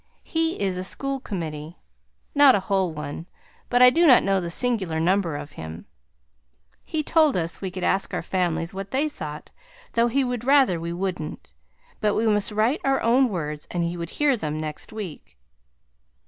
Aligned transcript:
He 0.23 0.59
is 0.59 0.79
a 0.79 0.83
School 0.83 1.19
Committee; 1.19 1.77
not 2.33 2.55
a 2.55 2.59
whole 2.61 2.91
one 2.91 3.27
but 3.69 3.83
I 3.83 3.91
do 3.91 4.07
not 4.07 4.23
know 4.23 4.41
the 4.41 4.49
singular 4.49 4.99
number 4.99 5.35
of 5.35 5.51
him. 5.51 5.85
He 6.83 7.03
told 7.03 7.37
us 7.37 7.61
we 7.61 7.69
could 7.69 7.83
ask 7.83 8.11
our 8.11 8.23
families 8.23 8.73
what 8.73 8.89
they 8.89 9.07
thought, 9.07 9.51
though 9.93 10.07
he 10.07 10.23
would 10.23 10.43
rather 10.43 10.79
we 10.79 10.91
wouldn't, 10.91 11.51
but 11.99 12.15
we 12.15 12.25
must 12.25 12.51
write 12.51 12.81
our 12.83 12.99
own 13.03 13.29
words 13.29 13.67
and 13.69 13.83
he 13.83 13.95
would 13.95 14.09
hear 14.17 14.35
them 14.35 14.59
next 14.59 14.91
week. 14.91 15.37